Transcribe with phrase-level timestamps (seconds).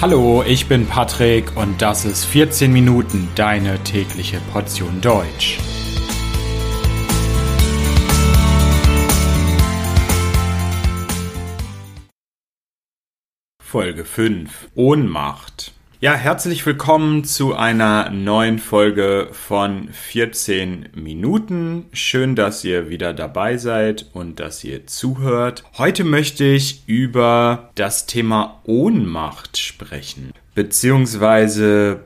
[0.00, 5.58] Hallo, ich bin Patrick und das ist 14 Minuten deine tägliche Portion Deutsch.
[13.60, 21.86] Folge 5 Ohnmacht ja, herzlich willkommen zu einer neuen Folge von 14 Minuten.
[21.92, 25.64] Schön, dass ihr wieder dabei seid und dass ihr zuhört.
[25.76, 32.04] Heute möchte ich über das Thema Ohnmacht sprechen, beziehungsweise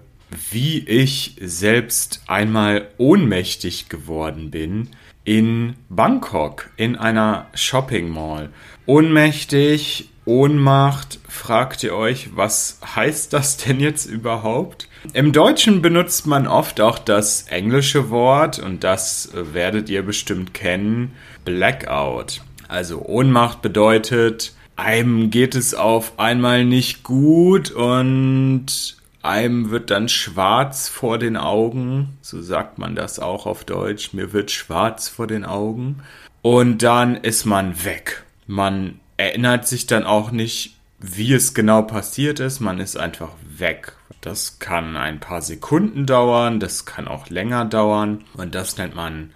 [0.50, 4.88] wie ich selbst einmal ohnmächtig geworden bin
[5.24, 8.48] in Bangkok in einer Shopping Mall.
[8.86, 14.88] Ohnmächtig Ohnmacht fragt ihr euch, was heißt das denn jetzt überhaupt?
[15.12, 21.12] Im Deutschen benutzt man oft auch das englische Wort und das werdet ihr bestimmt kennen,
[21.44, 22.42] Blackout.
[22.68, 30.88] Also Ohnmacht bedeutet, einem geht es auf einmal nicht gut und einem wird dann schwarz
[30.88, 35.44] vor den Augen, so sagt man das auch auf Deutsch, mir wird schwarz vor den
[35.44, 36.00] Augen
[36.42, 38.24] und dann ist man weg.
[38.46, 42.60] Man erinnert sich dann auch nicht, wie es genau passiert ist.
[42.60, 43.94] Man ist einfach weg.
[44.20, 49.30] Das kann ein paar Sekunden dauern, das kann auch länger dauern und das nennt man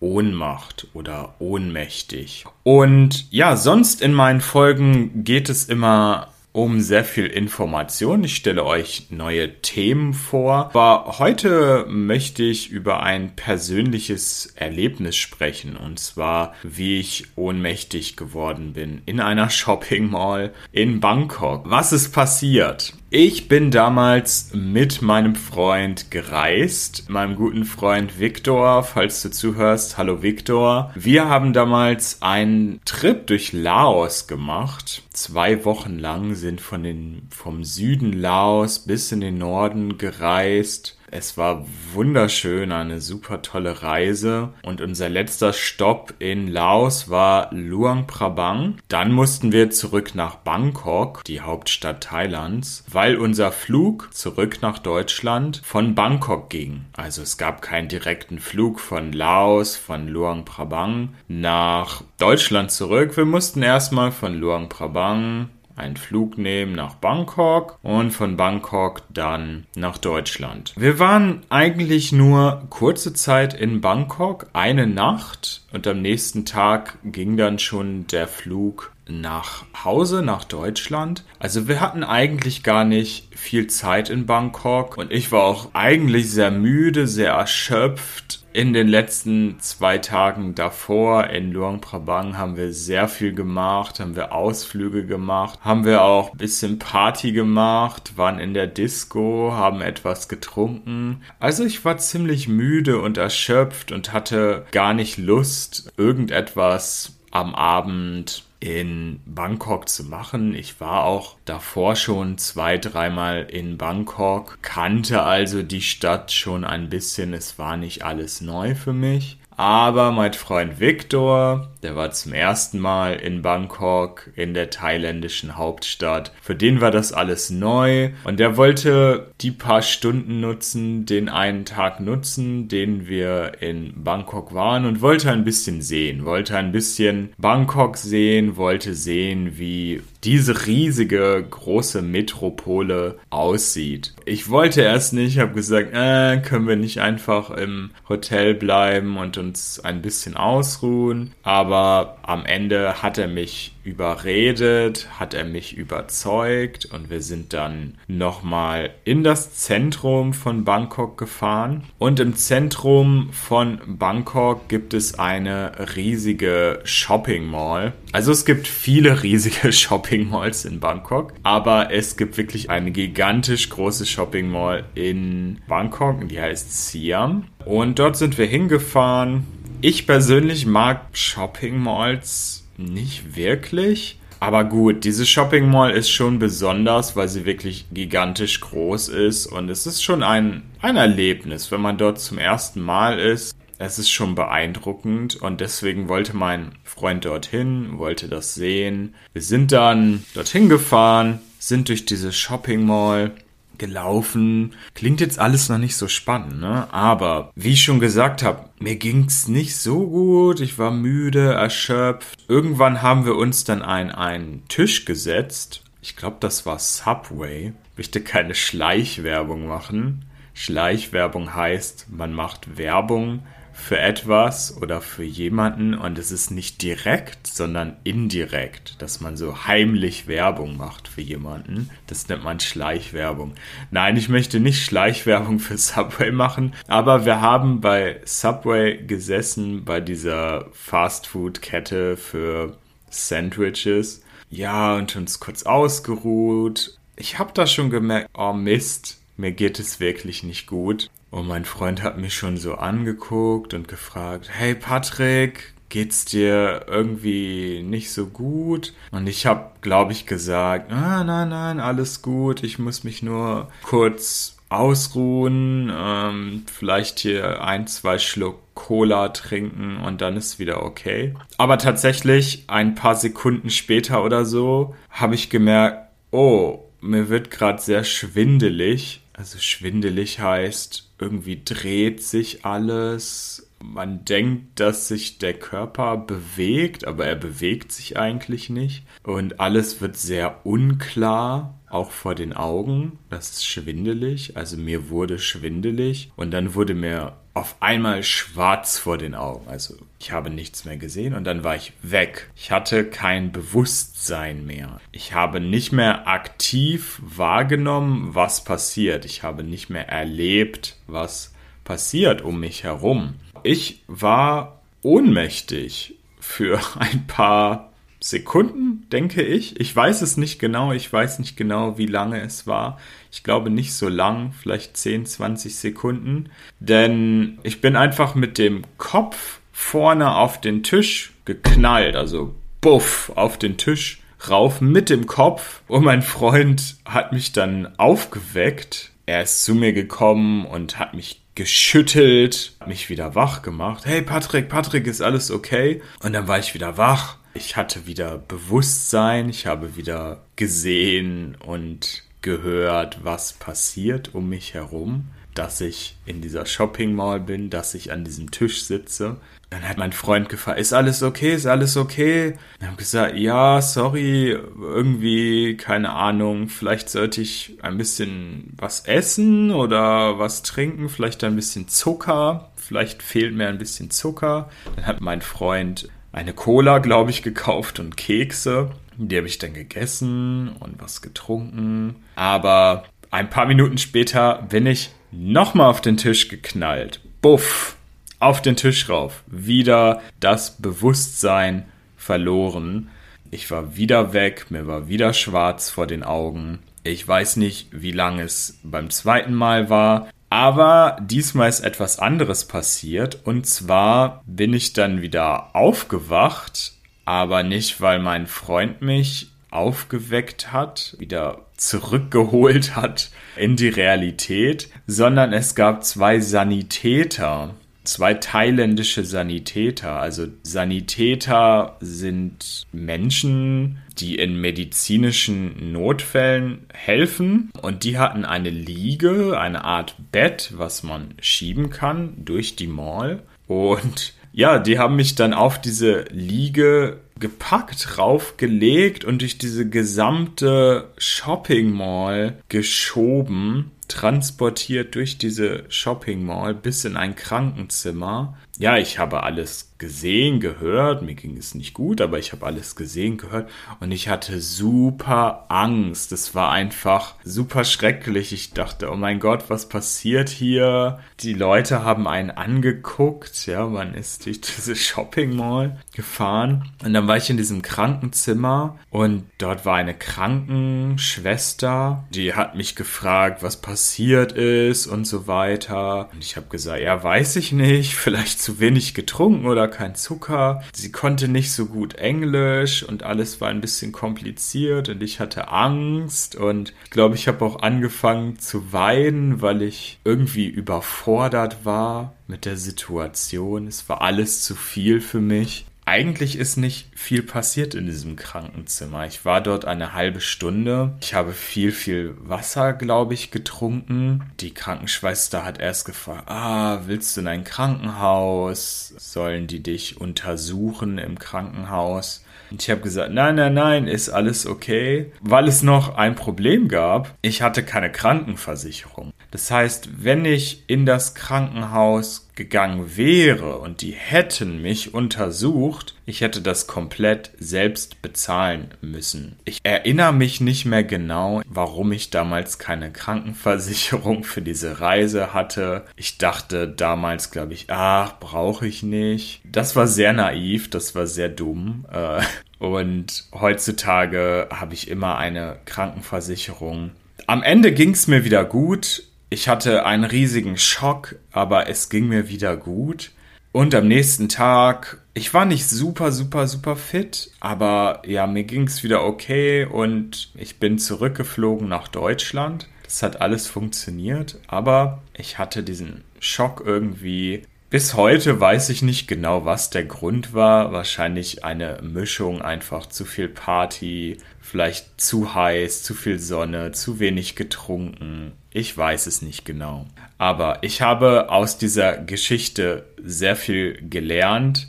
[0.00, 2.44] Ohnmacht oder ohnmächtig.
[2.62, 8.24] Und ja, sonst in meinen Folgen geht es immer um sehr viel Information.
[8.24, 10.70] Ich stelle euch neue Themen vor.
[10.74, 15.76] Aber heute möchte ich über ein persönliches Erlebnis sprechen.
[15.76, 21.70] Und zwar, wie ich ohnmächtig geworden bin in einer Shopping Mall in Bangkok.
[21.70, 22.92] Was ist passiert?
[23.10, 29.96] Ich bin damals mit meinem Freund gereist, meinem guten Freund Viktor, falls du zuhörst.
[29.96, 30.92] Hallo Viktor.
[30.94, 35.04] Wir haben damals einen Trip durch Laos gemacht.
[35.10, 41.36] Zwei Wochen lang sind von den, vom Süden Laos bis in den Norden gereist es
[41.36, 44.50] war wunderschön, eine super tolle Reise.
[44.62, 48.78] Und unser letzter Stopp in Laos war Luang Prabang.
[48.88, 55.60] Dann mussten wir zurück nach Bangkok, die Hauptstadt Thailands, weil unser Flug zurück nach Deutschland
[55.64, 56.84] von Bangkok ging.
[56.96, 63.16] Also es gab keinen direkten Flug von Laos, von Luang Prabang nach Deutschland zurück.
[63.16, 69.66] Wir mussten erstmal von Luang Prabang einen Flug nehmen nach Bangkok und von Bangkok dann
[69.74, 70.74] nach Deutschland.
[70.76, 77.36] Wir waren eigentlich nur kurze Zeit in Bangkok, eine Nacht und am nächsten Tag ging
[77.36, 81.24] dann schon der Flug nach Hause, nach Deutschland.
[81.38, 86.30] Also wir hatten eigentlich gar nicht viel Zeit in Bangkok und ich war auch eigentlich
[86.30, 92.72] sehr müde, sehr erschöpft in den letzten zwei Tagen davor in Luang Prabang haben wir
[92.72, 98.40] sehr viel gemacht, haben wir Ausflüge gemacht, haben wir auch ein bisschen Party gemacht, waren
[98.40, 101.22] in der Disco, haben etwas getrunken.
[101.38, 108.44] Also ich war ziemlich müde und erschöpft und hatte gar nicht Lust, irgendetwas am Abend
[108.60, 110.54] in Bangkok zu machen.
[110.54, 116.88] Ich war auch davor schon zwei, dreimal in Bangkok, kannte also die Stadt schon ein
[116.88, 117.34] bisschen.
[117.34, 119.38] Es war nicht alles neu für mich.
[119.58, 126.32] Aber mein Freund Victor, der war zum ersten Mal in Bangkok, in der thailändischen Hauptstadt.
[126.40, 131.64] Für den war das alles neu und der wollte die paar Stunden nutzen, den einen
[131.64, 137.30] Tag nutzen, den wir in Bangkok waren und wollte ein bisschen sehen, wollte ein bisschen
[137.36, 144.14] Bangkok sehen, wollte sehen, wie diese riesige große Metropole aussieht.
[144.24, 149.38] Ich wollte erst nicht, habe gesagt, äh, können wir nicht einfach im Hotel bleiben und
[149.38, 151.32] uns ein bisschen ausruhen.
[151.42, 157.94] Aber am Ende hat er mich überredet, hat er mich überzeugt und wir sind dann
[158.06, 161.84] nochmal in das Zentrum von Bangkok gefahren.
[161.98, 167.94] Und im Zentrum von Bangkok gibt es eine riesige Shopping Mall.
[168.12, 173.70] Also es gibt viele riesige Shopping Malls in Bangkok, aber es gibt wirklich eine gigantisch
[173.70, 177.44] große Shopping Mall in Bangkok, die heißt Siam.
[177.64, 179.46] Und dort sind wir hingefahren.
[179.80, 184.18] Ich persönlich mag Shopping Malls nicht wirklich.
[184.40, 189.68] Aber gut, diese Shopping Mall ist schon besonders, weil sie wirklich gigantisch groß ist und
[189.68, 193.56] es ist schon ein, ein Erlebnis, wenn man dort zum ersten Mal ist.
[193.78, 199.14] Es ist schon beeindruckend und deswegen wollte mein Freund dorthin, wollte das sehen.
[199.32, 203.32] Wir sind dann dorthin gefahren, sind durch diese Shopping Mall
[203.78, 204.74] gelaufen.
[204.94, 206.92] Klingt jetzt alles noch nicht so spannend, ne?
[206.92, 210.60] Aber wie ich schon gesagt habe, mir ging's nicht so gut.
[210.60, 212.38] Ich war müde, erschöpft.
[212.48, 215.82] Irgendwann haben wir uns dann an einen Tisch gesetzt.
[216.02, 217.72] Ich glaube, das war Subway.
[217.96, 220.24] möchte keine Schleichwerbung machen.
[220.54, 223.42] Schleichwerbung heißt, man macht Werbung
[223.78, 229.66] für etwas oder für jemanden und es ist nicht direkt, sondern indirekt, dass man so
[229.66, 231.88] heimlich Werbung macht für jemanden.
[232.06, 233.54] Das nennt man Schleichwerbung.
[233.90, 240.00] Nein, ich möchte nicht Schleichwerbung für Subway machen, aber wir haben bei Subway gesessen, bei
[240.00, 242.76] dieser Fastfood-Kette für
[243.08, 244.22] Sandwiches.
[244.50, 246.98] Ja, und uns kurz ausgeruht.
[247.16, 251.10] Ich habe da schon gemerkt, oh Mist, mir geht es wirklich nicht gut.
[251.30, 257.82] Und mein Freund hat mich schon so angeguckt und gefragt, hey Patrick, geht's dir irgendwie
[257.82, 258.94] nicht so gut?
[259.10, 263.68] Und ich habe, glaube ich, gesagt, ah, nein, nein, alles gut, ich muss mich nur
[263.82, 271.34] kurz ausruhen, ähm, vielleicht hier ein, zwei Schluck Cola trinken und dann ist wieder okay.
[271.56, 277.80] Aber tatsächlich, ein paar Sekunden später oder so, habe ich gemerkt, oh, mir wird gerade
[277.80, 279.22] sehr schwindelig.
[279.38, 283.70] Also schwindelig heißt, irgendwie dreht sich alles.
[283.80, 289.04] Man denkt, dass sich der Körper bewegt, aber er bewegt sich eigentlich nicht.
[289.22, 293.20] Und alles wird sehr unklar, auch vor den Augen.
[293.30, 294.56] Das ist schwindelig.
[294.56, 296.32] Also mir wurde schwindelig.
[296.34, 299.68] Und dann wurde mir auf einmal schwarz vor den Augen.
[299.68, 302.50] Also ich habe nichts mehr gesehen und dann war ich weg.
[302.56, 305.00] Ich hatte kein Bewusstsein mehr.
[305.10, 309.24] Ich habe nicht mehr aktiv wahrgenommen, was passiert.
[309.24, 311.52] Ich habe nicht mehr erlebt, was
[311.82, 313.34] passiert um mich herum.
[313.64, 319.78] Ich war ohnmächtig für ein paar Sekunden, denke ich.
[319.80, 320.92] Ich weiß es nicht genau.
[320.92, 322.98] Ich weiß nicht genau, wie lange es war.
[323.30, 326.50] Ich glaube nicht so lang, vielleicht 10, 20 Sekunden.
[326.80, 332.16] Denn ich bin einfach mit dem Kopf vorne auf den Tisch geknallt.
[332.16, 335.82] Also buff auf den Tisch rauf mit dem Kopf.
[335.86, 339.12] Und mein Freund hat mich dann aufgeweckt.
[339.26, 344.06] Er ist zu mir gekommen und hat mich geschüttelt, mich wieder wach gemacht.
[344.06, 346.00] Hey Patrick, Patrick, ist alles okay?
[346.22, 352.22] Und dann war ich wieder wach ich hatte wieder Bewusstsein, ich habe wieder gesehen und
[352.40, 358.12] gehört, was passiert um mich herum, dass ich in dieser Shopping Mall bin, dass ich
[358.12, 359.38] an diesem Tisch sitze.
[359.70, 362.54] Dann hat mein Freund gefragt, ist alles okay, ist alles okay?
[362.80, 369.72] Ich habe gesagt, ja, sorry, irgendwie, keine Ahnung, vielleicht sollte ich ein bisschen was essen
[369.72, 374.70] oder was trinken, vielleicht ein bisschen Zucker, vielleicht fehlt mir ein bisschen Zucker.
[374.94, 376.08] Dann hat mein Freund
[376.38, 378.92] eine Cola, glaube ich, gekauft und Kekse.
[379.16, 382.14] Die habe ich dann gegessen und was getrunken.
[382.36, 383.02] Aber
[383.32, 387.20] ein paar Minuten später bin ich nochmal auf den Tisch geknallt.
[387.42, 387.96] Buff!
[388.38, 389.42] Auf den Tisch rauf.
[389.48, 393.10] Wieder das Bewusstsein verloren.
[393.50, 396.78] Ich war wieder weg, mir war wieder schwarz vor den Augen.
[397.02, 402.66] Ich weiß nicht, wie lange es beim zweiten Mal war, aber diesmal ist etwas anderes
[402.66, 403.40] passiert.
[403.44, 406.92] Und zwar bin ich dann wieder aufgewacht,
[407.24, 415.52] aber nicht, weil mein Freund mich aufgeweckt hat, wieder zurückgeholt hat in die Realität, sondern
[415.52, 417.74] es gab zwei Sanitäter,
[418.08, 420.18] zwei thailändische Sanitäter.
[420.18, 427.70] Also Sanitäter sind Menschen, die in medizinischen Notfällen helfen.
[427.82, 433.42] Und die hatten eine Liege, eine Art Bett, was man schieben kann durch die Mall.
[433.66, 441.12] Und ja, die haben mich dann auf diese Liege gepackt, raufgelegt und durch diese gesamte
[441.18, 448.56] Shopping Mall geschoben transportiert durch diese Shopping Mall bis in ein Krankenzimmer.
[448.78, 451.22] Ja, ich habe alles gesehen, gehört.
[451.22, 453.68] Mir ging es nicht gut, aber ich habe alles gesehen, gehört.
[454.00, 456.32] Und ich hatte super Angst.
[456.32, 458.52] Es war einfach super schrecklich.
[458.52, 461.18] Ich dachte, oh mein Gott, was passiert hier?
[461.40, 463.66] Die Leute haben einen angeguckt.
[463.66, 466.90] Ja, man ist durch diese Shopping Mall gefahren.
[467.04, 472.24] Und dann war ich in diesem Krankenzimmer und dort war eine Krankenschwester.
[472.30, 476.28] Die hat mich gefragt, was passiert ist und so weiter.
[476.32, 478.14] Und ich habe gesagt, ja, weiß ich nicht.
[478.14, 480.82] Vielleicht zu wenig getrunken oder kein Zucker.
[480.92, 485.68] Sie konnte nicht so gut Englisch und alles war ein bisschen kompliziert und ich hatte
[485.68, 492.34] Angst und ich glaube, ich habe auch angefangen zu weinen, weil ich irgendwie überfordert war
[492.46, 493.86] mit der Situation.
[493.86, 499.26] Es war alles zu viel für mich eigentlich ist nicht viel passiert in diesem Krankenzimmer.
[499.26, 501.14] Ich war dort eine halbe Stunde.
[501.20, 504.50] Ich habe viel, viel Wasser, glaube ich, getrunken.
[504.60, 509.12] Die Krankenschwester hat erst gefragt, ah, willst du in ein Krankenhaus?
[509.18, 512.42] Sollen die dich untersuchen im Krankenhaus?
[512.70, 517.34] Ich habe gesagt, nein, nein, nein, ist alles okay, weil es noch ein Problem gab.
[517.42, 519.32] Ich hatte keine Krankenversicherung.
[519.50, 526.40] Das heißt, wenn ich in das Krankenhaus gegangen wäre und die hätten mich untersucht, ich
[526.40, 529.56] hätte das komplett selbst bezahlen müssen.
[529.64, 536.04] Ich erinnere mich nicht mehr genau, warum ich damals keine Krankenversicherung für diese Reise hatte.
[536.16, 539.62] Ich dachte damals, glaube ich, ach, brauche ich nicht.
[539.64, 542.06] Das war sehr naiv, das war sehr dumm.
[542.12, 542.42] Äh,
[542.78, 547.12] und heutzutage habe ich immer eine Krankenversicherung.
[547.46, 549.27] Am Ende ging es mir wieder gut.
[549.50, 553.32] Ich hatte einen riesigen Schock, aber es ging mir wieder gut.
[553.72, 558.86] Und am nächsten Tag, ich war nicht super, super, super fit, aber ja, mir ging
[558.86, 562.88] es wieder okay und ich bin zurückgeflogen nach Deutschland.
[563.04, 569.28] Das hat alles funktioniert, aber ich hatte diesen Schock irgendwie bis heute weiß ich nicht
[569.28, 570.92] genau, was der Grund war.
[570.92, 577.56] Wahrscheinlich eine Mischung, einfach zu viel Party, vielleicht zu heiß, zu viel Sonne, zu wenig
[577.56, 578.52] getrunken.
[578.70, 580.06] Ich weiß es nicht genau.
[580.36, 584.88] Aber ich habe aus dieser Geschichte sehr viel gelernt.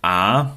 [0.00, 0.52] A,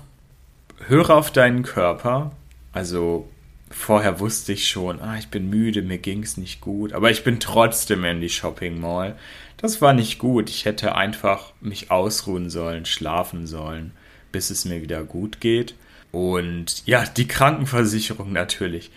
[0.88, 2.32] höre auf deinen Körper.
[2.72, 3.28] Also
[3.70, 7.24] vorher wusste ich schon, ah, ich bin müde, mir ging es nicht gut, aber ich
[7.24, 9.16] bin trotzdem in die Shopping Mall.
[9.64, 10.50] Das war nicht gut.
[10.50, 13.94] Ich hätte einfach mich ausruhen sollen, schlafen sollen,
[14.34, 15.76] bis es mir wieder gut geht.
[16.12, 18.92] Und ja, die Krankenversicherung natürlich.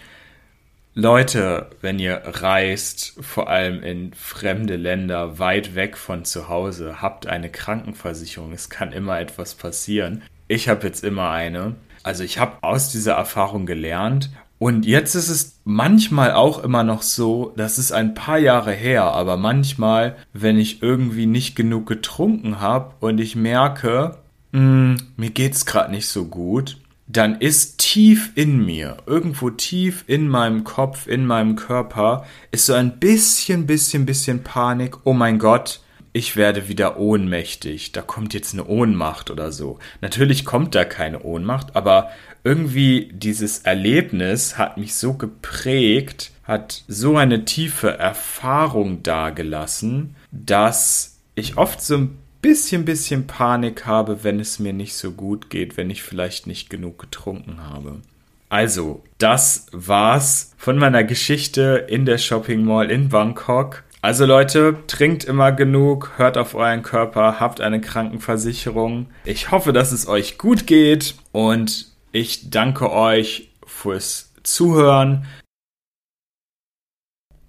[0.92, 7.28] Leute, wenn ihr reist, vor allem in fremde Länder, weit weg von zu Hause, habt
[7.28, 8.52] eine Krankenversicherung.
[8.52, 10.24] Es kann immer etwas passieren.
[10.48, 11.76] Ich habe jetzt immer eine.
[12.02, 17.02] Also ich habe aus dieser Erfahrung gelernt und jetzt ist es manchmal auch immer noch
[17.02, 22.60] so, das ist ein paar Jahre her, aber manchmal, wenn ich irgendwie nicht genug getrunken
[22.60, 24.16] habe und ich merke,
[24.52, 30.04] mh, hm, mir geht's gerade nicht so gut, dann ist tief in mir, irgendwo tief
[30.06, 34.96] in meinem Kopf, in meinem Körper, ist so ein bisschen, bisschen, bisschen Panik.
[35.04, 35.80] Oh mein Gott,
[36.12, 39.78] ich werde wieder ohnmächtig, da kommt jetzt eine Ohnmacht oder so.
[40.00, 42.08] Natürlich kommt da keine Ohnmacht, aber
[42.46, 51.56] irgendwie dieses Erlebnis hat mich so geprägt, hat so eine tiefe Erfahrung dargelassen, dass ich
[51.56, 55.90] oft so ein bisschen, bisschen Panik habe, wenn es mir nicht so gut geht, wenn
[55.90, 57.96] ich vielleicht nicht genug getrunken habe.
[58.48, 63.82] Also, das war's von meiner Geschichte in der Shopping Mall in Bangkok.
[64.02, 69.06] Also Leute, trinkt immer genug, hört auf euren Körper, habt eine Krankenversicherung.
[69.24, 75.26] Ich hoffe, dass es euch gut geht und ich danke euch fürs Zuhören.